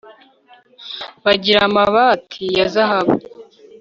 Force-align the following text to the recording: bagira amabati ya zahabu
bagira 1.23 1.59
amabati 1.67 2.43
ya 2.57 2.65
zahabu 2.73 3.13